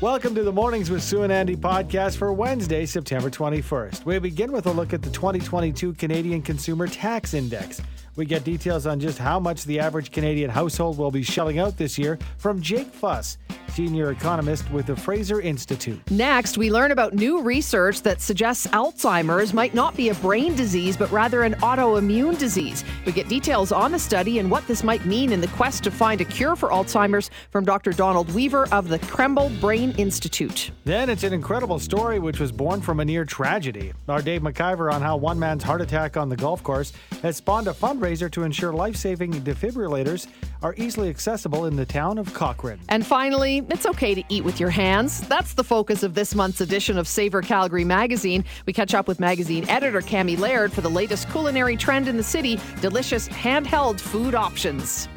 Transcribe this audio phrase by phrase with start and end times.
[0.00, 4.06] Welcome to the Mornings with Sue and Andy podcast for Wednesday, September 21st.
[4.06, 7.82] We begin with a look at the 2022 Canadian Consumer Tax Index.
[8.20, 11.78] We get details on just how much the average Canadian household will be shelling out
[11.78, 13.38] this year from Jake Fuss,
[13.72, 15.98] senior economist with the Fraser Institute.
[16.10, 20.98] Next, we learn about new research that suggests Alzheimer's might not be a brain disease,
[20.98, 22.84] but rather an autoimmune disease.
[23.06, 25.90] We get details on the study and what this might mean in the quest to
[25.90, 27.92] find a cure for Alzheimer's from Dr.
[27.92, 30.72] Donald Weaver of the Krembil Brain Institute.
[30.84, 33.94] Then it's an incredible story which was born from a near tragedy.
[34.08, 36.92] Our Dave McIver on how one man's heart attack on the golf course
[37.22, 40.26] has spawned a fundraiser to ensure life saving defibrillators
[40.62, 42.80] are easily accessible in the town of Cochrane.
[42.88, 45.20] And finally, it's okay to eat with your hands.
[45.28, 48.44] That's the focus of this month's edition of Savor Calgary magazine.
[48.66, 52.22] We catch up with magazine editor Cami Laird for the latest culinary trend in the
[52.22, 55.08] city delicious handheld food options.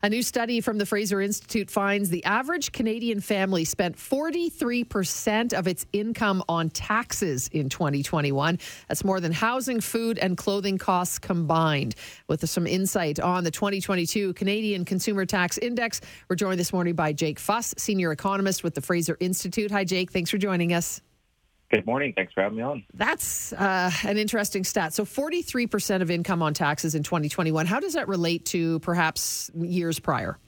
[0.00, 5.66] A new study from the Fraser Institute finds the average Canadian family spent 43% of
[5.66, 8.60] its income on taxes in 2021.
[8.86, 11.96] That's more than housing, food, and clothing costs combined.
[12.28, 17.12] With some insight on the 2022 Canadian Consumer Tax Index, we're joined this morning by
[17.12, 19.72] Jake Fuss, senior economist with the Fraser Institute.
[19.72, 20.12] Hi, Jake.
[20.12, 21.00] Thanks for joining us.
[21.70, 22.14] Good morning.
[22.16, 22.84] Thanks for having me on.
[22.94, 24.94] That's uh, an interesting stat.
[24.94, 27.66] So, 43% of income on taxes in 2021.
[27.66, 30.38] How does that relate to perhaps years prior?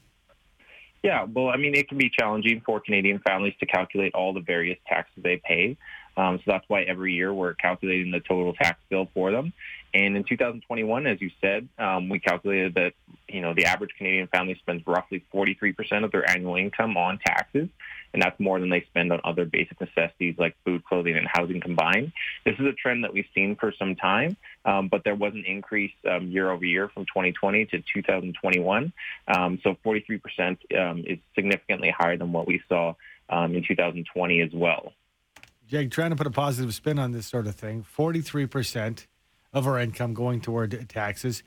[1.03, 4.41] Yeah, well, I mean, it can be challenging for Canadian families to calculate all the
[4.41, 5.77] various taxes they pay.
[6.17, 9.53] Um, so that's why every year we're calculating the total tax bill for them.
[9.95, 12.93] And in 2021, as you said, um, we calculated that
[13.29, 17.69] you know the average Canadian family spends roughly 43% of their annual income on taxes,
[18.13, 21.61] and that's more than they spend on other basic necessities like food, clothing, and housing
[21.61, 22.13] combined.
[22.45, 25.45] This is a trend that we've seen for some time, um, but there was an
[25.47, 28.93] increase um, year over year from 2020 to 2021.
[29.29, 30.21] Um, so 43%
[30.79, 32.95] um, is significantly higher than what we saw
[33.29, 34.93] um, in 2020 as well.
[35.69, 39.07] Jake, trying to put a positive spin on this sort of thing 43%
[39.53, 41.43] of our income going toward taxes.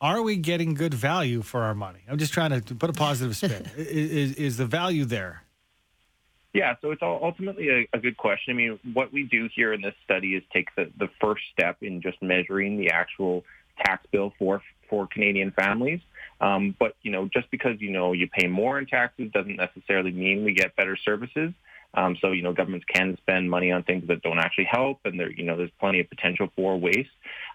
[0.00, 2.00] Are we getting good value for our money?
[2.08, 3.66] I'm just trying to put a positive spin.
[3.76, 5.42] is, is the value there?
[6.56, 8.54] Yeah, so it's ultimately a, a, good question.
[8.54, 11.82] I mean, what we do here in this study is take the, the first step
[11.82, 13.44] in just measuring the actual
[13.84, 16.00] tax bill for for Canadian families.
[16.40, 20.12] Um, but you know, just because you know you pay more in taxes doesn't necessarily
[20.12, 21.52] mean we get better services.
[21.92, 25.18] Um, so, you know, governments can spend money on things that don't actually help, and
[25.18, 27.08] there, you know, there's plenty of potential for waste.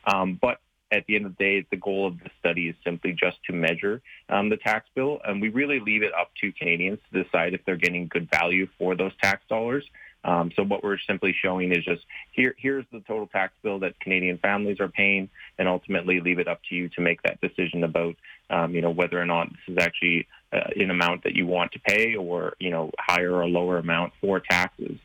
[0.05, 0.59] Um, but
[0.91, 3.53] at the end of the day, the goal of the study is simply just to
[3.53, 7.53] measure um, the tax bill, and we really leave it up to Canadians to decide
[7.53, 9.85] if they're getting good value for those tax dollars.
[10.23, 13.99] Um, so what we're simply showing is just here, here's the total tax bill that
[13.99, 17.83] Canadian families are paying, and ultimately leave it up to you to make that decision
[17.83, 18.15] about,
[18.49, 21.71] um, you know, whether or not this is actually uh, an amount that you want
[21.71, 24.97] to pay, or you know, higher or lower amount for taxes.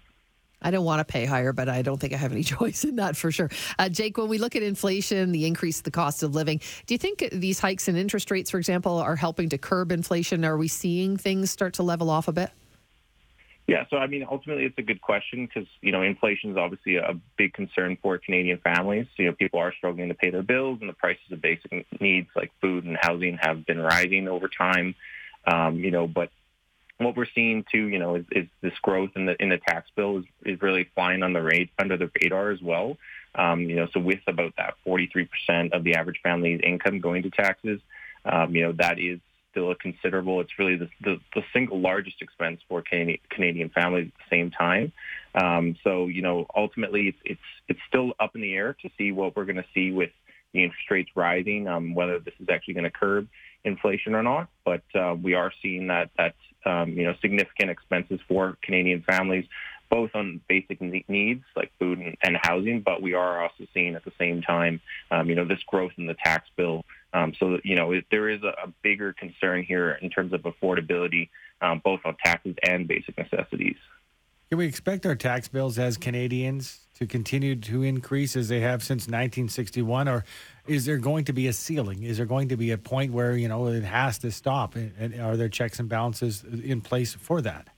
[0.63, 2.97] I don't want to pay higher, but I don't think I have any choice in
[2.97, 3.51] that for sure.
[3.79, 6.99] Uh, Jake, when we look at inflation, the increase, the cost of living, do you
[6.99, 10.45] think these hikes in interest rates, for example, are helping to curb inflation?
[10.45, 12.51] Are we seeing things start to level off a bit?
[13.67, 16.97] Yeah, so I mean, ultimately, it's a good question because you know inflation is obviously
[16.97, 19.07] a big concern for Canadian families.
[19.17, 22.29] You know, people are struggling to pay their bills, and the prices of basic needs
[22.37, 24.95] like food and housing have been rising over time.
[25.49, 26.31] Um, you know, but
[26.99, 29.89] what we're seeing too, you know, is, is this growth in the in the tax
[29.95, 32.97] bill is, is really flying on the rate under the radar as well.
[33.35, 37.31] Um, you know, so with about that 43% of the average family's income going to
[37.31, 37.81] taxes,
[38.25, 39.21] um, you know, that is
[39.51, 40.41] still a considerable.
[40.41, 44.51] It's really the, the, the single largest expense for Canadian, Canadian families at the same
[44.51, 44.93] time.
[45.35, 49.13] Um, so you know, ultimately, it's, it's it's still up in the air to see
[49.13, 50.11] what we're going to see with
[50.53, 53.29] the interest rates rising, um, whether this is actually going to curb
[53.65, 54.49] inflation or not.
[54.65, 56.35] But uh, we are seeing that that
[56.67, 59.47] um, you know significant expenses for Canadian families,
[59.91, 62.83] both on basic needs like food and, and housing.
[62.83, 66.07] But we are also seeing at the same time, um, you know, this growth in
[66.07, 66.85] the tax bill
[67.17, 71.31] um, so, you know, there is a, a, bigger concern here in terms of affordability,
[71.63, 73.77] um, both on taxes and basic necessities.
[74.51, 78.83] Can we expect our tax bills as Canadians to continue to increase as they have
[78.83, 80.25] since 1961, or
[80.67, 82.03] is there going to be a ceiling?
[82.03, 84.75] Is there going to be a point where you know it has to stop?
[84.77, 87.69] And are there checks and balances in place for that?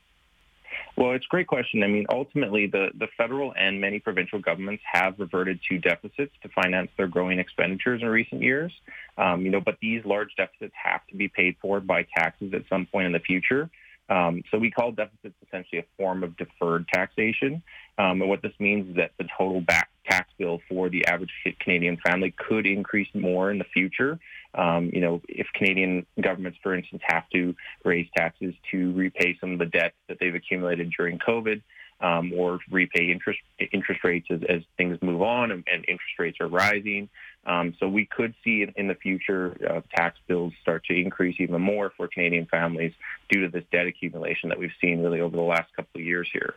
[0.97, 1.85] Well, it's a great question.
[1.85, 6.49] I mean, ultimately, the, the federal and many provincial governments have reverted to deficits to
[6.49, 8.73] finance their growing expenditures in recent years.
[9.17, 12.63] Um, you know, but these large deficits have to be paid for by taxes at
[12.69, 13.71] some point in the future.
[14.09, 17.63] Um, so we call deficits essentially a form of deferred taxation.
[17.99, 21.31] Um, and what this means is that the total back tax bill for the average
[21.61, 24.19] Canadian family could increase more in the future
[24.55, 27.55] Um, you know, if Canadian governments, for instance, have to
[27.85, 31.61] raise taxes to repay some of the debt that they've accumulated during COVID,
[32.01, 33.41] um, or repay interest
[33.73, 37.09] interest rates as, as things move on and, and, interest rates are rising.
[37.45, 41.37] Um, so we could see in, in the future uh, tax bills start to increase
[41.41, 42.93] even more for Canadian families
[43.29, 46.29] due to this debt accumulation that we've seen really over the last couple of years
[46.33, 46.55] here.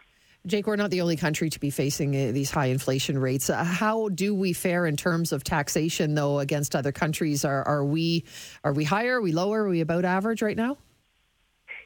[0.47, 3.49] Jake, we're not the only country to be facing uh, these high inflation rates.
[3.49, 7.45] Uh, how do we fare in terms of taxation, though, against other countries?
[7.45, 8.25] Are, are we
[8.63, 9.17] are we higher?
[9.17, 9.65] Are we lower?
[9.65, 10.77] Are we about average right now?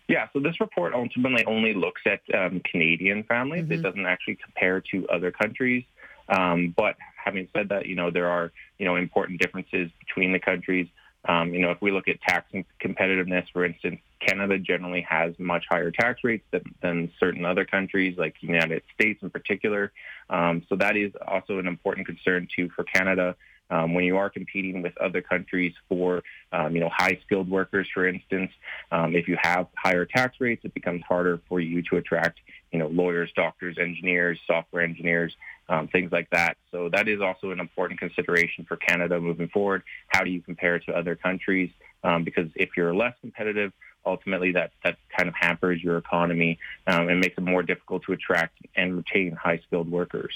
[0.08, 3.64] Yeah, so this report ultimately only looks at um, Canadian families.
[3.64, 3.74] Mm-hmm.
[3.74, 5.84] It doesn't actually compare to other countries.
[6.30, 10.40] Um, but having said that, you know there are you know important differences between the
[10.40, 10.88] countries.
[11.28, 15.66] Um, you know, if we look at tax competitiveness, for instance, Canada generally has much
[15.70, 19.92] higher tax rates than, than certain other countries, like the United States in particular.
[20.30, 23.36] Um, so that is also an important concern too for Canada.
[23.70, 26.22] Um, when you are competing with other countries for,
[26.52, 28.52] um, you know, high-skilled workers, for instance,
[28.92, 32.40] um, if you have higher tax rates, it becomes harder for you to attract,
[32.72, 35.36] you know, lawyers, doctors, engineers, software engineers,
[35.68, 36.58] um, things like that.
[36.72, 39.82] So that is also an important consideration for Canada moving forward.
[40.10, 41.72] How do you compare to other countries?
[42.04, 43.74] Um, because if you're less competitive,
[44.06, 48.14] ultimately that, that kind of hampers your economy um, and makes it more difficult to
[48.14, 50.34] attract and retain high-skilled workers.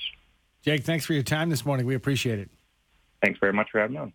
[0.63, 1.85] Jake, thanks for your time this morning.
[1.85, 2.49] We appreciate it.
[3.21, 4.13] Thanks very much for having me on.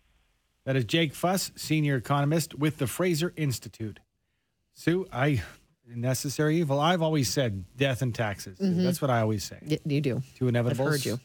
[0.65, 3.99] That is Jake Fuss, senior economist with the Fraser Institute.
[4.73, 5.43] Sue, I
[5.87, 6.79] necessary evil.
[6.79, 8.57] I've always said death and taxes.
[8.57, 8.83] Mm-hmm.
[8.83, 9.59] That's what I always say.
[9.61, 10.23] Y- you do.
[10.37, 10.85] To inevitable.
[10.85, 11.19] I've heard you.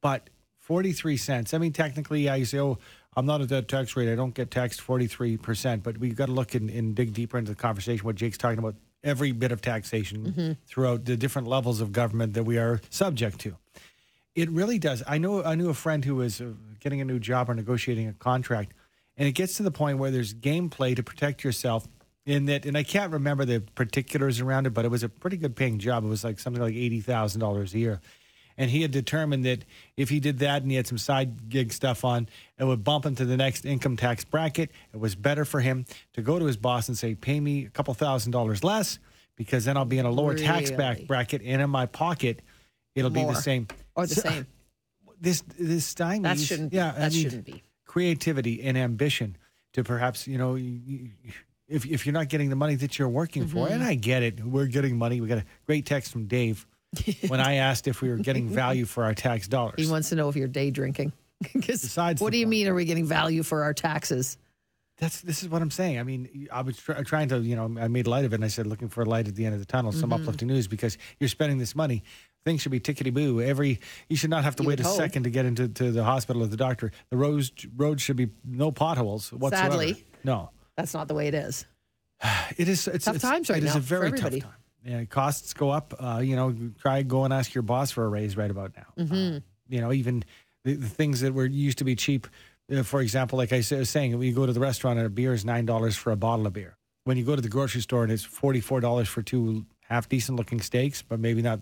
[0.00, 1.54] But 43 cents.
[1.54, 2.78] I mean, technically, yeah, you say, oh,
[3.16, 4.10] I'm not at that tax rate.
[4.10, 5.82] I don't get taxed 43%.
[5.82, 8.58] But we've got to look and, and dig deeper into the conversation, what Jake's talking
[8.58, 10.52] about, every bit of taxation mm-hmm.
[10.66, 13.56] throughout the different levels of government that we are subject to.
[14.34, 15.02] It really does.
[15.06, 15.44] I know.
[15.44, 16.50] I knew a friend who was uh,
[16.80, 18.72] getting a new job or negotiating a contract,
[19.16, 21.86] and it gets to the point where there's gameplay to protect yourself.
[22.26, 25.36] In that, and I can't remember the particulars around it, but it was a pretty
[25.36, 26.04] good paying job.
[26.04, 28.00] It was like something like eighty thousand dollars a year,
[28.56, 29.66] and he had determined that
[29.98, 32.26] if he did that and he had some side gig stuff on,
[32.58, 34.70] it would bump him to the next income tax bracket.
[34.94, 35.84] It was better for him
[36.14, 38.98] to go to his boss and say, "Pay me a couple thousand dollars less."
[39.36, 40.44] Because then I'll be in a lower really?
[40.44, 42.40] tax back bracket, and in my pocket,
[42.94, 44.46] it'll be the same or the so, same.
[45.20, 46.22] This this stymies.
[46.24, 46.72] That shouldn't.
[46.72, 49.36] Yeah, that I mean, shouldn't be creativity and ambition
[49.72, 50.56] to perhaps you know.
[51.68, 53.56] if, if you're not getting the money that you're working mm-hmm.
[53.56, 55.20] for, and I get it, we're getting money.
[55.20, 56.66] We got a great text from Dave
[57.28, 59.74] when I asked if we were getting value for our tax dollars.
[59.78, 61.12] He wants to know if you're day drinking.
[61.54, 62.68] Besides, what do you mean?
[62.68, 64.36] Are we getting value for our taxes?
[65.04, 65.98] That's this is what I'm saying.
[65.98, 68.44] I mean, I was try, trying to, you know, I made light of it, and
[68.44, 70.22] I said, looking for a light at the end of the tunnel, some mm-hmm.
[70.22, 72.02] uplifting news, because you're spending this money
[72.44, 73.40] things should be tickety boo.
[73.40, 74.96] Every you should not have to you wait a hope.
[74.96, 76.92] second to get into to the hospital or the doctor.
[77.10, 79.72] The roads roads should be no potholes whatsoever.
[79.72, 81.66] Sadly, no, that's not the way it is.
[82.56, 82.86] It is.
[82.88, 83.70] It's tough it's, times right it now.
[83.70, 84.52] It is a very tough time.
[84.84, 85.94] Yeah, costs go up.
[85.98, 89.04] Uh, you know, try go and ask your boss for a raise right about now.
[89.04, 89.36] Mm-hmm.
[89.36, 90.24] Uh, you know, even
[90.64, 92.26] the, the, things that were used to be cheap.
[92.72, 95.10] Uh, for example, like I was saying, when you go to the restaurant and a
[95.10, 96.76] beer is nine dollars for a bottle of beer.
[97.04, 100.08] When you go to the grocery store and it's forty four dollars for two half
[100.08, 101.60] decent looking steaks, but maybe not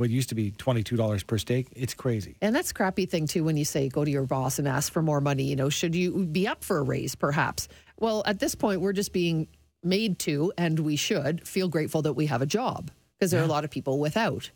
[0.00, 1.68] what used to be $22 per steak.
[1.76, 2.36] It's crazy.
[2.40, 5.02] And that's crappy thing too when you say go to your boss and ask for
[5.02, 7.68] more money, you know, should you be up for a raise perhaps?
[7.98, 9.46] Well, at this point we're just being
[9.84, 13.44] made to and we should feel grateful that we have a job because there yeah.
[13.44, 14.50] are a lot of people without.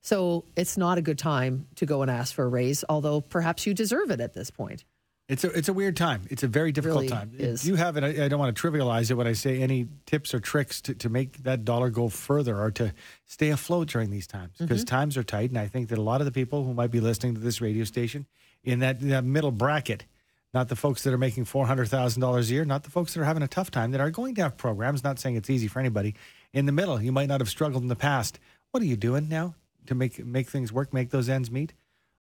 [0.00, 3.66] So, it's not a good time to go and ask for a raise, although perhaps
[3.66, 4.84] you deserve it at this point.
[5.26, 6.22] It's a it's a weird time.
[6.28, 7.32] It's a very difficult really time.
[7.38, 7.66] Is.
[7.66, 8.04] You have, it.
[8.04, 10.94] I, I, don't want to trivialize it when I say any tips or tricks to,
[10.96, 12.92] to make that dollar go further or to
[13.24, 14.96] stay afloat during these times because mm-hmm.
[14.96, 15.48] times are tight.
[15.48, 17.62] And I think that a lot of the people who might be listening to this
[17.62, 18.26] radio station
[18.64, 20.04] in that, that middle bracket,
[20.52, 23.14] not the folks that are making four hundred thousand dollars a year, not the folks
[23.14, 25.02] that are having a tough time, that are going to have programs.
[25.02, 26.14] Not saying it's easy for anybody.
[26.52, 28.38] In the middle, you might not have struggled in the past.
[28.72, 29.54] What are you doing now
[29.86, 31.72] to make make things work, make those ends meet?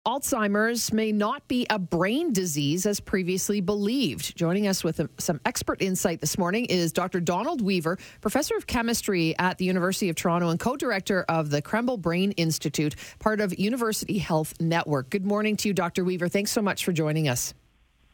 [0.07, 4.35] Alzheimer's may not be a brain disease as previously believed.
[4.37, 7.19] Joining us with some expert insight this morning is Dr.
[7.19, 11.61] Donald Weaver, professor of chemistry at the University of Toronto and co director of the
[11.61, 15.09] Krembil Brain Institute, part of University Health Network.
[15.09, 16.05] Good morning to you, Dr.
[16.05, 16.29] Weaver.
[16.29, 17.53] Thanks so much for joining us.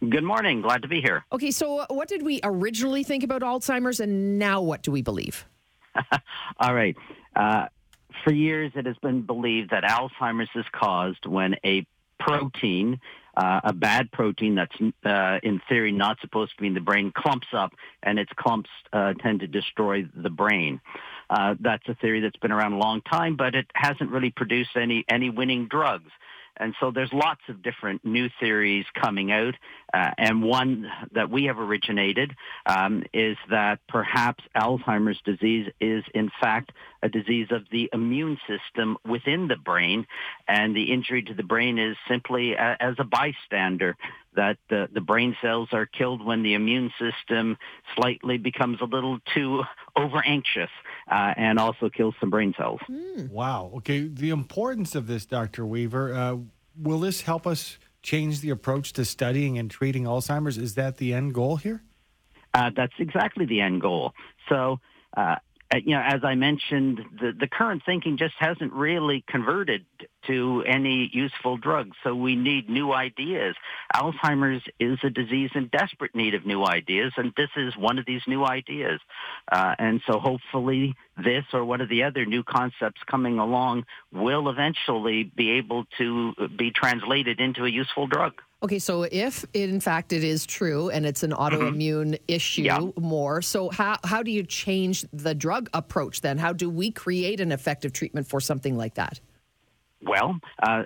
[0.09, 0.61] Good morning.
[0.61, 1.23] Glad to be here.
[1.31, 5.45] Okay, so what did we originally think about Alzheimer's, and now what do we believe?
[6.59, 6.95] All right.
[7.35, 7.67] Uh,
[8.23, 11.85] for years, it has been believed that Alzheimer's is caused when a
[12.19, 12.99] protein,
[13.35, 17.11] uh, a bad protein that's uh, in theory not supposed to be in the brain,
[17.15, 20.79] clumps up, and its clumps uh, tend to destroy the brain.
[21.29, 24.75] Uh, that's a theory that's been around a long time, but it hasn't really produced
[24.75, 26.11] any any winning drugs.
[26.57, 29.55] And so there's lots of different new theories coming out.
[29.93, 32.33] Uh, and one that we have originated
[32.65, 36.71] um, is that perhaps Alzheimer's disease is in fact
[37.01, 40.07] a disease of the immune system within the brain.
[40.47, 43.95] And the injury to the brain is simply a, as a bystander
[44.35, 47.57] that the, the brain cells are killed when the immune system
[47.95, 49.63] slightly becomes a little too
[49.95, 50.69] over anxious
[51.09, 52.79] uh, and also kills some brain cells.
[52.89, 53.31] Mm.
[53.31, 53.71] Wow.
[53.77, 54.07] Okay.
[54.07, 55.65] The importance of this, Dr.
[55.65, 56.37] Weaver, uh,
[56.79, 60.57] will this help us change the approach to studying and treating Alzheimer's?
[60.57, 61.81] Is that the end goal here?
[62.53, 64.13] Uh, that's exactly the end goal.
[64.47, 64.79] So,
[65.17, 65.35] uh, uh,
[65.73, 69.85] you know, as I mentioned, the, the current thinking just hasn't really converted
[70.27, 71.95] to any useful drugs.
[72.03, 73.55] So we need new ideas.
[73.93, 78.05] Alzheimer's is a disease in desperate need of new ideas, and this is one of
[78.05, 78.99] these new ideas.
[79.51, 84.49] Uh, and so hopefully this or one of the other new concepts coming along will
[84.49, 88.41] eventually be able to be translated into a useful drug.
[88.65, 91.39] Okay, so if in fact it is true and it's an mm-hmm.
[91.39, 92.23] autoimmune mm-hmm.
[92.27, 92.79] issue yeah.
[92.97, 96.39] more, so how, how do you change the drug approach then?
[96.39, 99.19] How do we create an effective treatment for something like that?
[100.01, 100.85] Well, uh,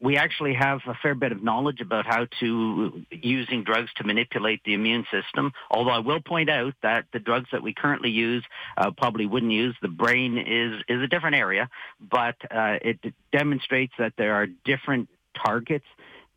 [0.00, 4.64] we actually have a fair bit of knowledge about how to using drugs to manipulate
[4.64, 5.52] the immune system.
[5.70, 8.42] Although I will point out that the drugs that we currently use
[8.78, 9.76] uh, probably wouldn't use.
[9.82, 11.68] The brain is is a different area,
[12.00, 13.00] but uh, it
[13.32, 15.86] demonstrates that there are different targets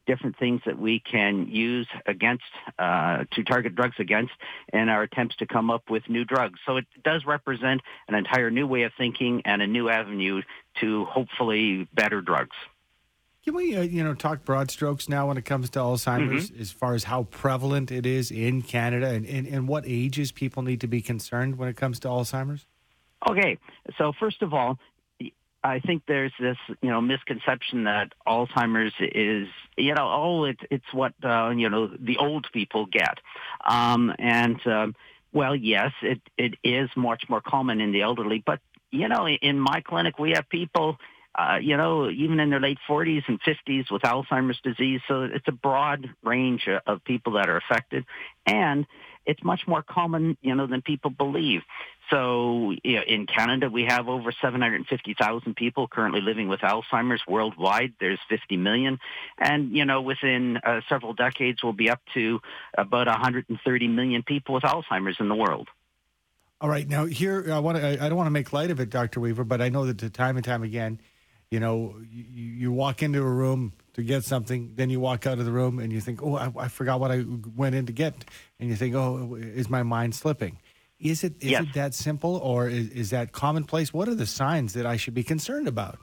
[0.05, 2.43] different things that we can use against
[2.79, 4.33] uh, to target drugs against
[4.71, 6.59] in our attempts to come up with new drugs.
[6.65, 10.41] So it does represent an entire new way of thinking and a new avenue
[10.81, 12.55] to hopefully better drugs.
[13.43, 16.61] Can we, uh, you know, talk broad strokes now when it comes to Alzheimer's, mm-hmm.
[16.61, 20.63] as far as how prevalent it is in Canada, and, and, and what ages people
[20.63, 22.65] need to be concerned when it comes to Alzheimer's?
[23.29, 23.59] Okay,
[23.99, 24.79] so first of all,
[25.65, 30.93] I think there's this, you know, misconception that Alzheimer's is, you know, oh, it's it's
[30.93, 33.19] what uh, you know the old people get,
[33.67, 34.95] um, and um,
[35.33, 38.59] well, yes, it it is much more common in the elderly, but
[38.91, 40.97] you know, in my clinic we have people
[41.37, 45.01] uh, you know, even in their late 40s and 50s with Alzheimer's disease.
[45.05, 48.05] So it's a broad range of people that are affected.
[48.45, 48.85] And
[49.25, 51.61] it's much more common, you know, than people believe.
[52.09, 57.93] So you know, in Canada, we have over 750,000 people currently living with Alzheimer's worldwide.
[57.99, 58.99] There's 50 million.
[59.39, 62.39] And, you know, within uh, several decades, we'll be up to
[62.77, 65.67] about 130 million people with Alzheimer's in the world.
[66.61, 66.87] All right.
[66.87, 69.19] Now, here, I, want to, I don't want to make light of it, Dr.
[69.19, 70.99] Weaver, but I know that time and time again,
[71.51, 75.39] you know, you, you walk into a room to get something, then you walk out
[75.39, 77.23] of the room and you think, oh, I, I forgot what I
[77.55, 78.25] went in to get.
[78.59, 80.59] And you think, oh, is my mind slipping?
[80.99, 81.63] Is it is yes.
[81.63, 83.93] it that simple, or is, is that commonplace?
[83.93, 85.99] What are the signs that I should be concerned about?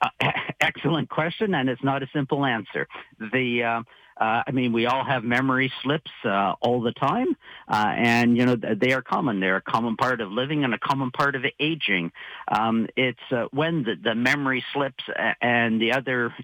[0.00, 0.08] Uh,
[0.60, 2.86] excellent question, and it's not a simple answer.
[3.18, 3.82] The uh,
[4.20, 7.36] uh, I mean, we all have memory slips uh, all the time,
[7.66, 9.40] uh, and you know they are common.
[9.40, 12.12] They're a common part of living and a common part of aging.
[12.46, 15.02] Um, it's uh, when the, the memory slips
[15.40, 16.34] and the other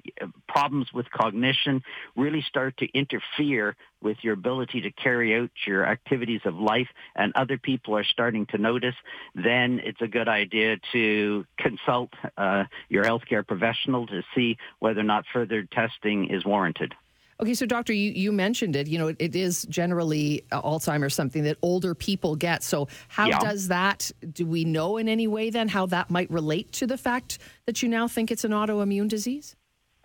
[0.49, 1.83] problems with cognition
[2.17, 7.33] really start to interfere with your ability to carry out your activities of life and
[7.35, 8.95] other people are starting to notice,
[9.35, 15.05] then it's a good idea to consult uh, your healthcare professional to see whether or
[15.05, 16.95] not further testing is warranted.
[17.39, 18.87] Okay, so doctor, you, you mentioned it.
[18.87, 22.63] You know, it, it is generally uh, Alzheimer's something that older people get.
[22.63, 23.39] So how yeah.
[23.39, 24.11] does that?
[24.33, 27.83] Do we know in any way then how that might relate to the fact that
[27.83, 29.55] you now think it's an autoimmune disease?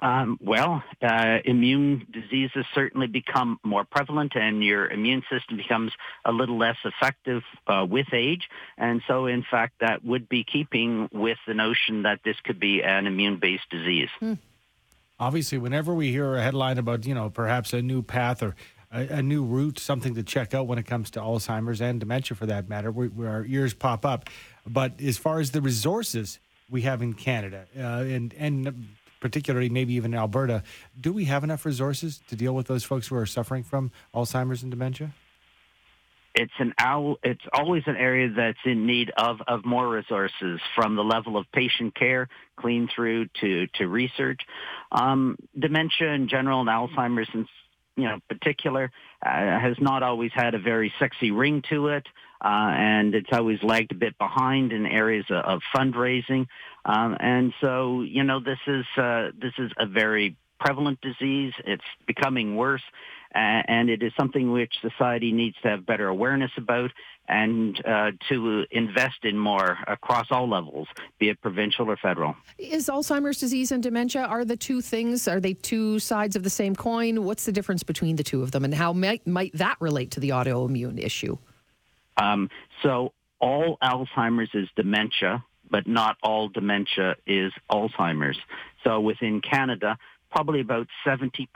[0.01, 5.93] Um, well, uh, immune diseases certainly become more prevalent, and your immune system becomes
[6.25, 8.49] a little less effective uh, with age.
[8.79, 12.81] And so, in fact, that would be keeping with the notion that this could be
[12.81, 14.09] an immune-based disease.
[14.19, 14.33] Hmm
[15.21, 18.55] obviously, whenever we hear a headline about, you know, perhaps a new path or
[18.91, 22.35] a, a new route, something to check out when it comes to Alzheimer's and dementia
[22.35, 24.29] for that matter, we, we, our ears pop up.
[24.67, 28.87] But as far as the resources we have in Canada, uh, and, and
[29.19, 30.63] particularly maybe even Alberta,
[30.99, 34.63] do we have enough resources to deal with those folks who are suffering from Alzheimer's
[34.63, 35.11] and dementia?
[36.33, 36.73] It's an
[37.23, 41.45] it's always an area that's in need of, of more resources from the level of
[41.51, 44.41] patient care clean through to, to research.
[44.91, 47.47] Um, dementia in general and Alzheimer's in
[47.97, 48.91] you know particular
[49.25, 52.07] uh, has not always had a very sexy ring to it.
[52.43, 56.47] Uh, and it's always lagged a bit behind in areas of, of fundraising,
[56.85, 61.53] um, and so you know this is uh, this is a very prevalent disease.
[61.65, 62.83] It's becoming worse,
[63.33, 66.91] and it is something which society needs to have better awareness about
[67.27, 70.87] and uh, to invest in more across all levels,
[71.19, 72.35] be it provincial or federal.
[72.57, 75.27] Is Alzheimer's disease and dementia are the two things?
[75.27, 77.23] Are they two sides of the same coin?
[77.23, 80.19] What's the difference between the two of them, and how might might that relate to
[80.19, 81.37] the autoimmune issue?
[82.17, 82.49] Um,
[82.83, 88.37] so all Alzheimer's is dementia, but not all dementia is Alzheimer's.
[88.83, 89.97] So within Canada,
[90.31, 91.47] probably about 70%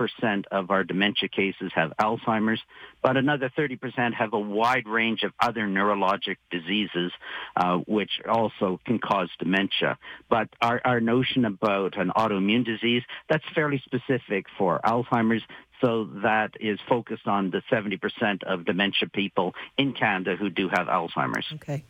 [0.52, 2.62] of our dementia cases have Alzheimer's,
[3.02, 7.12] but another 30% have a wide range of other neurologic diseases,
[7.56, 9.98] uh, which also can cause dementia.
[10.30, 15.44] But our, our notion about an autoimmune disease, that's fairly specific for Alzheimer's.
[15.82, 20.88] So that is focused on the 70% of dementia people in Canada who do have
[20.88, 21.46] Alzheimer's.
[21.56, 21.84] Okay.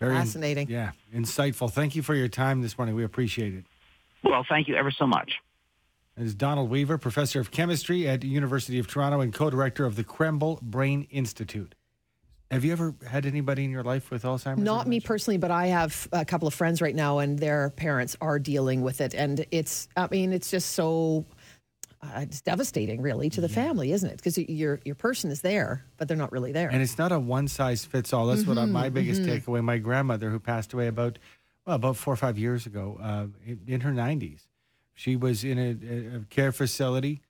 [0.00, 0.68] Very in- Fascinating.
[0.68, 1.70] yeah, insightful.
[1.70, 2.94] Thank you for your time this morning.
[2.94, 3.64] We appreciate it.
[4.22, 5.32] Well, thank you ever so much.
[6.16, 10.04] Is Donald Weaver, professor of chemistry at the University of Toronto and co-director of the
[10.04, 11.74] Krembil Brain Institute.
[12.50, 14.60] Have you ever had anybody in your life with Alzheimer's?
[14.60, 18.16] Not me personally, but I have a couple of friends right now, and their parents
[18.22, 19.88] are dealing with it, and it's.
[19.94, 21.26] I mean, it's just so.
[22.00, 24.16] Uh, it's devastating, really, to the family, isn't it?
[24.16, 26.70] Because your your person is there, but they're not really there.
[26.70, 28.26] And it's not a one size fits all.
[28.26, 29.62] That's what I, my biggest takeaway.
[29.62, 31.18] My grandmother, who passed away about
[31.66, 34.46] well about four or five years ago, uh, in, in her nineties,
[34.96, 37.20] she was in a, a care facility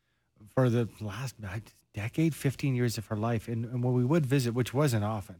[0.54, 1.58] for the last uh,
[1.92, 3.48] decade, fifteen years of her life.
[3.48, 5.36] And, and when we would visit, which wasn't often,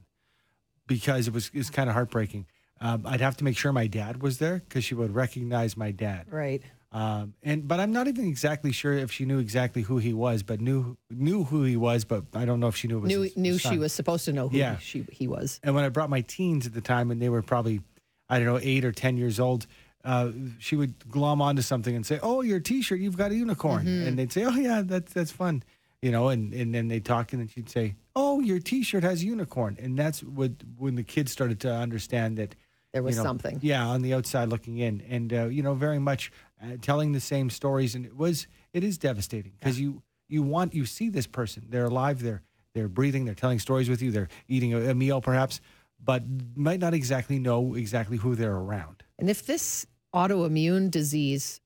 [0.86, 2.46] because it was it was kind of heartbreaking.
[2.80, 5.90] Um, I'd have to make sure my dad was there because she would recognize my
[5.92, 6.26] dad.
[6.30, 6.62] right.
[6.92, 10.42] Um, and but I'm not even exactly sure if she knew exactly who he was,
[10.42, 13.08] but knew knew who he was, but I don't know if she knew it was
[13.08, 14.78] Knew his- knew his she was supposed to know who Yeah.
[14.78, 15.58] she he was.
[15.62, 17.82] And when I brought my teens at the time, and they were probably,
[18.28, 19.66] I don't know, eight or ten years old,
[20.06, 23.84] uh, she would glom onto something and say, "Oh, your T-shirt, you've got a unicorn,"
[23.84, 24.06] Mm-hmm.
[24.08, 25.62] and they'd say, "Oh yeah, that's that's fun,"
[26.00, 29.22] you know, and and then they talk, and then she'd say, "Oh, your T-shirt has
[29.24, 32.54] unicorn," and that's what when the kids started to understand that
[32.92, 33.58] There was you know, something.
[33.62, 36.30] Yeah, on the outside looking in, and uh, you know, very much
[36.62, 40.72] uh, telling the same stories, and it was it is devastating because you you want
[40.74, 42.42] you see this person, they're alive, they're
[42.74, 45.60] they're breathing, they're telling stories with you, they're eating a, a meal perhaps,
[45.98, 46.22] but
[46.54, 49.02] might not exactly know exactly who they're around.
[49.18, 49.86] And if this
[50.16, 51.60] autoimmune disease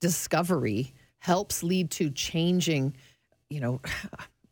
[0.00, 2.94] discovery helps lead to changing,
[3.48, 3.80] you know,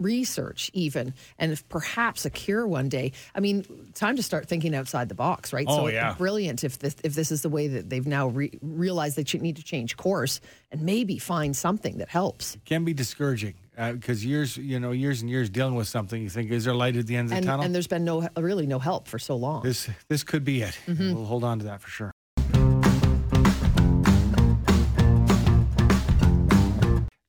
[0.01, 4.75] research even and if perhaps a cure one day i mean time to start thinking
[4.75, 6.15] outside the box right Oh, so yeah.
[6.19, 9.43] brilliant if this if this is the way that they've now re- realized they should
[9.43, 10.41] need to change course
[10.73, 15.21] and maybe find something that helps it Can be discouraging because years you know years
[15.21, 17.47] and years dealing with something, you think is there light at the end of the
[17.47, 17.65] tunnel?
[17.65, 20.77] and there's been no really no help for so long this this could be it.
[20.89, 21.15] Mm-hmm.
[21.15, 22.11] We'll hold on to that for sure.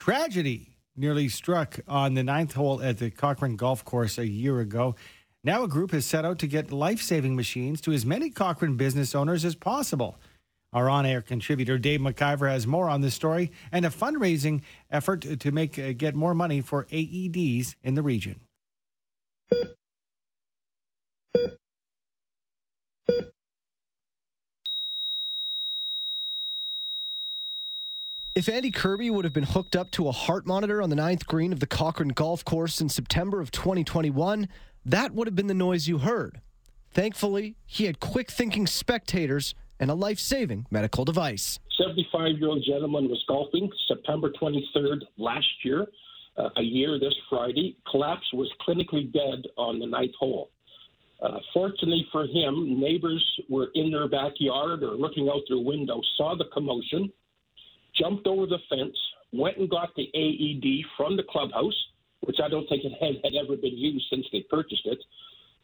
[0.03, 4.95] Tragedy nearly struck on the ninth hole at the Cochrane Golf Course a year ago.
[5.45, 8.75] Now, a group has set out to get life saving machines to as many Cochrane
[8.75, 10.17] business owners as possible.
[10.73, 15.21] Our on air contributor, Dave McIver, has more on this story and a fundraising effort
[15.39, 18.41] to make uh, get more money for AEDs in the region.
[28.35, 31.27] If Andy Kirby would have been hooked up to a heart monitor on the ninth
[31.27, 34.47] green of the Cochrane Golf Course in September of 2021,
[34.85, 36.41] that would have been the noise you heard.
[36.89, 41.59] Thankfully, he had quick thinking spectators and a life saving medical device.
[41.77, 45.85] 75 year old gentleman was golfing September 23rd last year,
[46.37, 47.77] uh, a year this Friday.
[47.91, 50.49] Collapse was clinically dead on the ninth hole.
[51.21, 56.35] Uh, fortunately for him, neighbors were in their backyard or looking out their window, saw
[56.35, 57.11] the commotion,
[57.97, 58.97] jumped over the fence,
[59.31, 61.75] went and got the AED from the clubhouse,
[62.21, 64.99] which I don't think it had, had ever been used since they purchased it.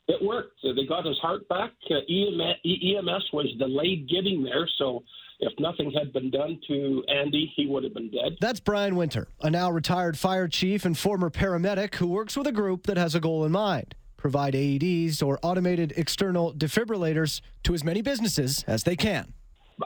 [0.07, 0.57] It worked.
[0.63, 1.71] They got his heart back.
[1.89, 5.03] Uh, EMS, EMS was delayed getting there, so
[5.39, 8.37] if nothing had been done to Andy, he would have been dead.
[8.41, 12.51] That's Brian Winter, a now retired fire chief and former paramedic who works with a
[12.51, 17.83] group that has a goal in mind provide AEDs or automated external defibrillators to as
[17.83, 19.33] many businesses as they can.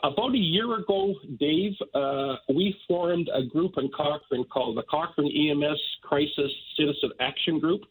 [0.01, 5.31] About a year ago, Dave, uh, we formed a group in Cochrane called the Cochrane
[5.31, 7.81] EMS Crisis Citizen Action Group.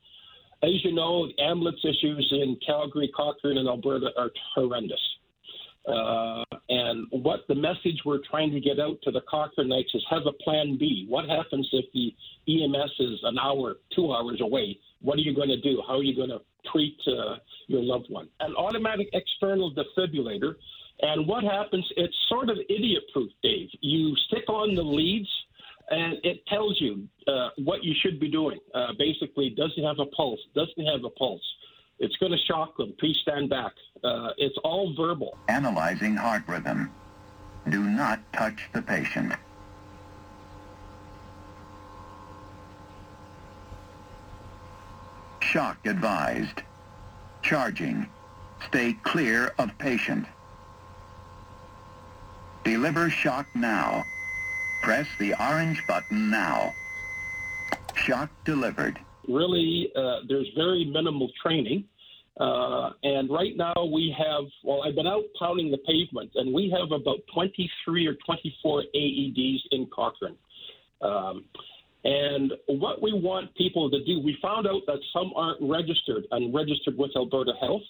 [0.64, 5.00] As you know, ambulance issues in Calgary, Cochrane, and Alberta are horrendous.
[5.86, 10.26] Uh, and what the message we're trying to get out to the Cochranites is have
[10.26, 11.06] a plan B.
[11.08, 12.14] What happens if the
[12.48, 14.78] EMS is an hour, two hours away?
[15.00, 15.82] What are you going to do?
[15.86, 17.36] How are you going to treat uh,
[17.66, 18.28] your loved one?
[18.40, 20.54] An automatic external defibrillator.
[21.00, 21.86] And what happens?
[21.96, 23.68] It's sort of idiot proof, Dave.
[23.80, 25.28] You stick on the leads.
[25.90, 28.58] and it tells you uh, what you should be doing.
[28.74, 30.40] Uh, basically, does he have a pulse?
[30.54, 31.42] Doesn't have a pulse?
[31.98, 32.94] It's going to shock them.
[32.98, 33.72] Please stand back.
[34.02, 35.36] Uh, it's all verbal.
[35.48, 36.90] Analyzing heart rhythm.
[37.68, 39.32] Do not touch the patient.
[45.40, 46.62] Shock advised.
[47.42, 48.08] Charging.
[48.68, 50.26] Stay clear of patient.
[52.64, 54.04] Deliver shock now.
[54.82, 56.74] Press the orange button now.
[57.94, 58.98] Shock delivered.
[59.28, 61.84] Really, uh, there's very minimal training.
[62.40, 66.70] Uh, and right now we have, well, I've been out pounding the pavement, and we
[66.70, 70.36] have about 23 or 24 AEDs in Cochrane.
[71.02, 71.44] Um,
[72.04, 76.54] and what we want people to do, we found out that some aren't registered and
[76.54, 77.82] registered with Alberta Health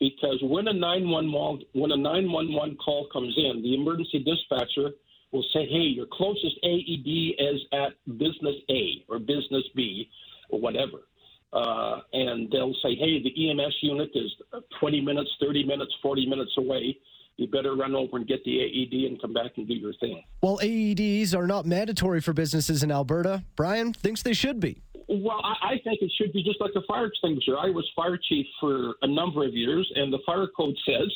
[0.00, 4.90] because when a 911 when a 911 call comes in, the emergency dispatcher
[5.32, 10.08] will say, "Hey, your closest AED is at business A or business B
[10.48, 11.08] or whatever."
[11.52, 14.32] Uh, and they'll say, "Hey, the EMS unit is
[14.80, 16.98] 20 minutes, 30 minutes, 40 minutes away."
[17.36, 20.22] you better run over and get the AED and come back and do your thing.
[20.40, 23.44] Well, AEDs are not mandatory for businesses in Alberta.
[23.56, 24.82] Brian thinks they should be.
[25.08, 27.58] Well, I, I think it should be just like a fire extinguisher.
[27.58, 31.10] I was fire chief for a number of years, and the fire code says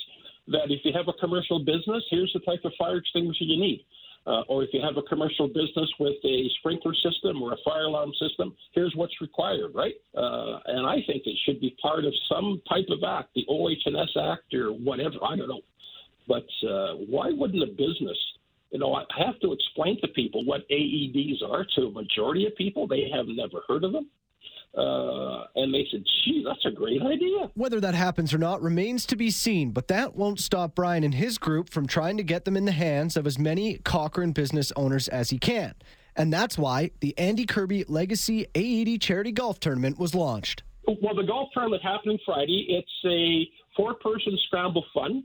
[0.48, 3.84] that if you have a commercial business, here's the type of fire extinguisher you need.
[4.26, 7.84] Uh, or if you have a commercial business with a sprinkler system or a fire
[7.84, 9.94] alarm system, here's what's required, right?
[10.14, 14.10] Uh, and I think it should be part of some type of act, the OH&S
[14.20, 15.16] Act or whatever.
[15.24, 15.62] I don't know.
[16.26, 18.18] But uh, why wouldn't a business,
[18.70, 22.54] you know, I have to explain to people what AEDs are to a majority of
[22.56, 22.86] people.
[22.86, 24.08] They have never heard of them.
[24.76, 27.50] Uh, and they said, gee, that's a great idea.
[27.54, 31.14] Whether that happens or not remains to be seen, but that won't stop Brian and
[31.14, 34.70] his group from trying to get them in the hands of as many Cochrane business
[34.76, 35.74] owners as he can.
[36.14, 40.62] And that's why the Andy Kirby Legacy AED Charity Golf Tournament was launched.
[40.86, 42.66] Well, the golf tournament happening Friday.
[42.68, 45.24] It's a four-person scramble fun.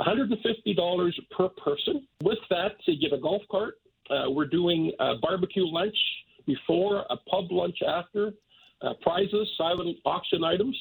[0.00, 2.06] $150 per person.
[2.22, 3.78] With that, you get a golf cart.
[4.10, 5.96] Uh, we're doing a barbecue lunch
[6.46, 8.32] before, a pub lunch after,
[8.82, 10.76] uh, prizes, silent auction items.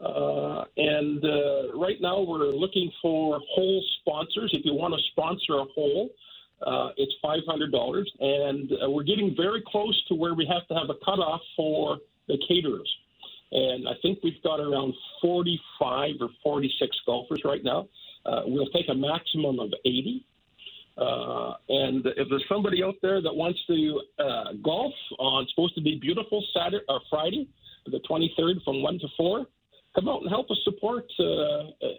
[0.00, 4.50] Uh, and uh, right now, we're looking for hole sponsors.
[4.52, 6.10] If you want to sponsor a hole,
[6.66, 8.04] uh, it's $500.
[8.20, 11.98] And uh, we're getting very close to where we have to have a cutoff for
[12.28, 12.90] the caterers.
[13.52, 17.88] And I think we've got around 45 or 46 golfers right now.
[18.24, 20.24] Uh, we'll take a maximum of 80.
[20.96, 25.80] Uh, and if there's somebody out there that wants to uh, golf on supposed to
[25.80, 27.48] be beautiful Saturday or Friday,
[27.86, 29.46] the 23rd from 1 to 4,
[29.94, 31.22] come out and help us support uh,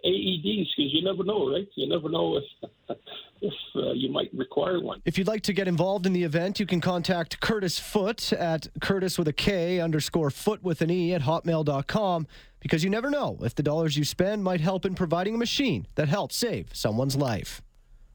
[0.04, 1.68] AEDs because you never know, right?
[1.74, 2.70] You never know if
[3.40, 5.02] if uh, you might require one.
[5.04, 8.68] If you'd like to get involved in the event, you can contact Kurtis Foote at
[8.80, 12.26] Curtis with a K underscore Foot with an E at hotmail.com
[12.60, 15.86] because you never know if the dollars you spend might help in providing a machine
[15.96, 17.60] that helps save someone's life.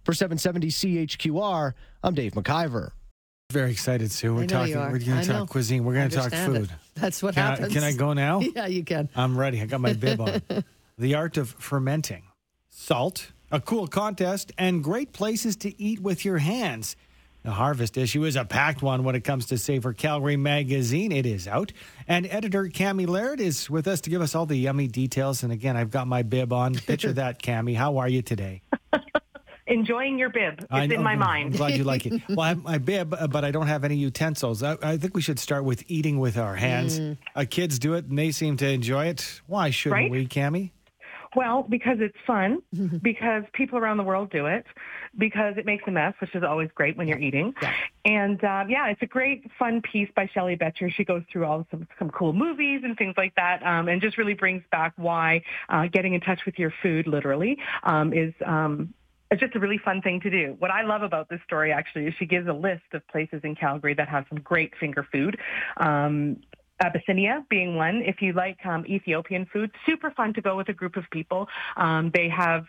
[0.03, 2.91] For 770 CHQR, I'm Dave McIver.
[3.51, 4.35] Very excited, Sue.
[4.35, 4.75] We're I know talking.
[4.75, 5.39] We're going I to know.
[5.39, 5.83] talk cuisine.
[5.83, 6.59] We're going to talk Understand it.
[6.59, 6.69] food.
[6.93, 7.73] That's what Can I, happens.
[7.73, 8.41] can I go now?
[8.55, 9.09] Yeah, you can.
[9.15, 9.59] I'm ready.
[9.59, 10.41] I got my bib on.
[10.99, 12.21] the art of fermenting,
[12.69, 16.95] salt, a cool contest, and great places to eat with your hands.
[17.41, 21.12] The harvest issue is a packed one when it comes to Savor Calgary magazine.
[21.12, 21.71] It is out.
[22.07, 25.41] And editor Cami Laird is with us to give us all the yummy details.
[25.41, 26.75] And again, I've got my bib on.
[26.75, 27.75] Picture that, Cami.
[27.75, 28.62] How are you today?
[29.69, 30.60] Enjoying your bib.
[30.60, 31.53] It's I in know- my I'm mind.
[31.58, 32.21] glad you like it.
[32.29, 34.62] Well, I have my bib, uh, but I don't have any utensils.
[34.63, 36.99] I, I think we should start with eating with our hands.
[37.36, 39.41] Uh, kids do it, and they seem to enjoy it.
[39.47, 40.12] Why shouldn't Right?
[40.12, 40.71] we, Cami?
[41.36, 42.58] Well, because it's fun,
[43.03, 44.65] because people around the world do it,
[45.15, 47.53] because it makes a mess, which is always great when you're eating.
[48.03, 50.89] And um, yeah, it's a great, fun piece by Shelley Betcher.
[50.89, 54.17] She goes through all some, some cool movies and things like that, um, and just
[54.17, 58.34] really brings back why uh, getting in touch with your food, literally, um, is.
[58.45, 58.93] Um,
[59.31, 60.55] it's just a really fun thing to do.
[60.59, 63.55] What I love about this story actually is she gives a list of places in
[63.55, 65.37] Calgary that have some great finger food.
[65.77, 66.37] Um,
[66.81, 68.01] Abyssinia being one.
[68.03, 71.47] If you like um, Ethiopian food, super fun to go with a group of people.
[71.77, 72.65] Um, they have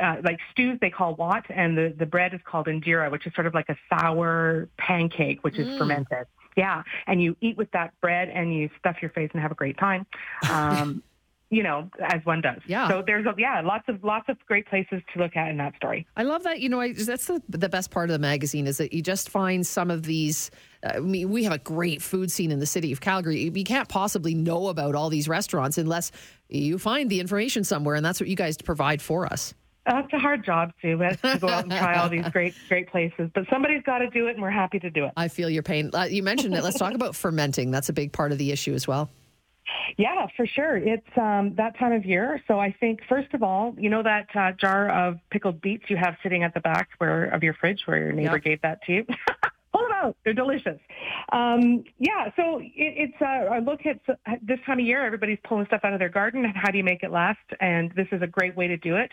[0.00, 3.34] uh, like stews they call wat, and the, the bread is called injera, which is
[3.34, 6.26] sort of like a sour pancake, which is fermented.
[6.56, 9.56] Yeah, and you eat with that bread, and you stuff your face and have a
[9.56, 10.06] great time.
[10.50, 11.02] Um,
[11.50, 12.60] you know, as one does.
[12.66, 12.88] Yeah.
[12.88, 15.74] So there's a, yeah, lots of lots of great places to look at in that
[15.76, 16.06] story.
[16.16, 16.60] I love that.
[16.60, 19.28] You know, I, that's the, the best part of the magazine is that you just
[19.28, 20.52] find some of these.
[20.84, 23.50] uh, I mean, we have a great food scene in the city of Calgary.
[23.52, 26.12] You can't possibly know about all these restaurants unless
[26.48, 29.52] you find the information somewhere, and that's what you guys provide for us.
[29.86, 30.98] Uh, it's a hard job, Sue.
[30.98, 33.30] We have to go out and try all these great, great places.
[33.34, 35.12] But somebody's got to do it, and we're happy to do it.
[35.16, 35.90] I feel your pain.
[35.92, 36.62] Uh, you mentioned it.
[36.62, 37.70] Let's talk about fermenting.
[37.70, 39.10] That's a big part of the issue as well.
[39.96, 40.76] Yeah, for sure.
[40.76, 42.42] It's um, that time of year.
[42.48, 45.96] So I think, first of all, you know that uh, jar of pickled beets you
[45.96, 48.44] have sitting at the back where of your fridge where your neighbor Yep.
[48.44, 49.06] gave that to you?
[50.02, 50.16] Out.
[50.24, 50.78] They're delicious.
[51.32, 54.00] Um, yeah, so it, it's uh, look at
[54.42, 55.04] this time of year.
[55.04, 56.44] Everybody's pulling stuff out of their garden.
[56.44, 57.38] and How do you make it last?
[57.60, 59.10] And this is a great way to do it.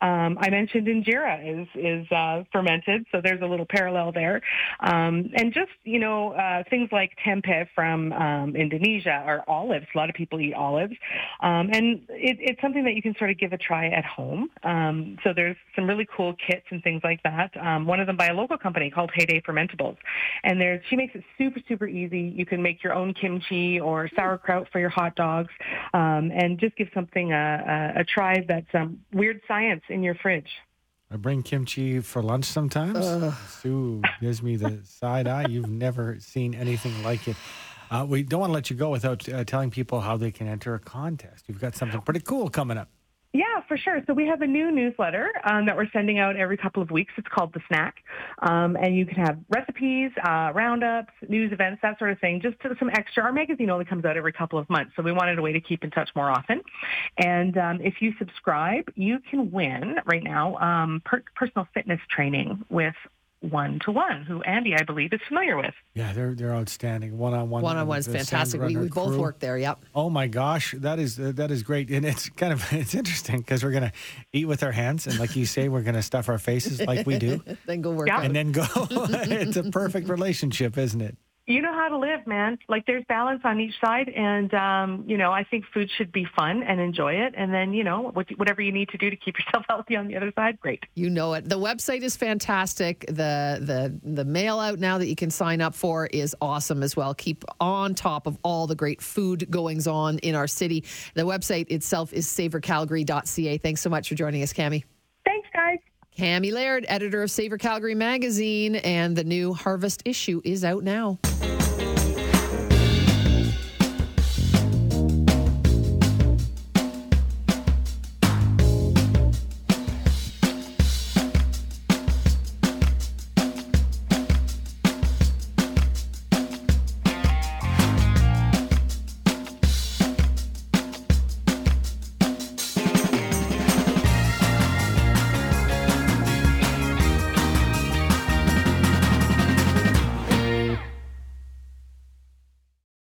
[0.00, 4.40] Um, I mentioned injera is is uh, fermented, so there's a little parallel there.
[4.80, 9.86] Um, and just you know uh, things like tempeh from um, Indonesia or olives.
[9.94, 10.94] A lot of people eat olives,
[11.42, 14.48] um, and it, it's something that you can sort of give a try at home.
[14.62, 17.50] Um, so there's some really cool kits and things like that.
[17.84, 19.96] One of them by a local company called Heyday Fermentables,
[20.44, 22.20] and there's she makes it super super easy.
[22.20, 25.52] You can make your own kimchi or sauerkraut for your hot dogs,
[25.94, 30.14] um, and just give something a, a, a try that's um, weird science in your
[30.16, 30.48] fridge.
[31.12, 33.04] I bring kimchi for lunch sometimes.
[33.60, 35.46] Sue gives me the side eye.
[35.48, 37.36] You've never seen anything like it.
[37.90, 40.46] Uh, we don't want to let you go without uh, telling people how they can
[40.46, 41.46] enter a contest.
[41.48, 42.88] You've got something pretty cool coming up.
[43.52, 44.00] Yeah, for sure.
[44.06, 47.12] So we have a new newsletter um, that we're sending out every couple of weeks.
[47.16, 47.96] It's called The Snack.
[48.42, 52.56] Um, and you can have recipes, uh, roundups, news events, that sort of thing, just
[52.78, 53.22] some extra.
[53.22, 55.60] Our magazine only comes out every couple of months, so we wanted a way to
[55.60, 56.60] keep in touch more often.
[57.18, 62.64] And um, if you subscribe, you can win right now um, per- personal fitness training
[62.68, 62.94] with
[63.40, 65.72] One to One, who Andy, I believe, is familiar with.
[65.94, 67.16] Yeah, they're they're outstanding.
[67.16, 67.62] One on one.
[67.62, 68.60] One on one is fantastic.
[68.60, 69.56] We, we both work there.
[69.56, 69.86] Yep.
[69.94, 73.38] Oh my gosh, that is uh, that is great, and it's kind of it's interesting
[73.38, 73.92] because we're gonna
[74.34, 77.18] eat with our hands, and like you say, we're gonna stuff our faces like we
[77.18, 78.18] do, then go work Yeah.
[78.18, 78.24] out.
[78.26, 78.64] and then go.
[78.90, 81.16] it's a perfect relationship, isn't it?
[81.50, 82.58] You know how to live, man.
[82.68, 86.26] Like there's balance on each side, and um, you know I think food should be
[86.36, 89.16] fun and enjoy it, and then you know what, whatever you need to do to
[89.16, 90.84] keep yourself healthy on the other side, great.
[90.94, 91.48] You know it.
[91.48, 93.06] The website is fantastic.
[93.06, 96.96] The the the mail out now that you can sign up for is awesome as
[96.96, 97.14] well.
[97.14, 100.84] Keep on top of all the great food goings on in our city.
[101.14, 103.58] The website itself is savorcalgary.ca.
[103.58, 104.84] Thanks so much for joining us, Cami.
[105.24, 105.78] Thanks, guys.
[106.16, 111.18] Cami Laird, editor of Savor Calgary magazine, and the new Harvest issue is out now.